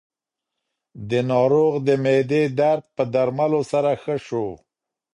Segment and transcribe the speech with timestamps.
[1.09, 4.47] د ناروغ د معدې درد په درملو سره ښه شو.